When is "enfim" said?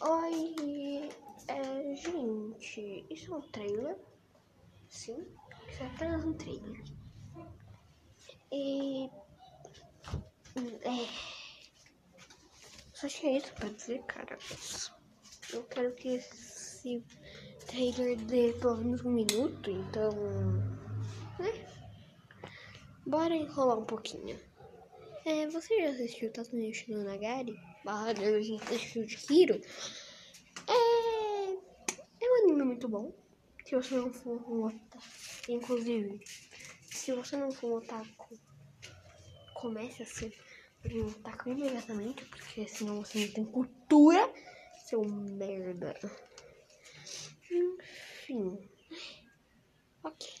47.50-48.58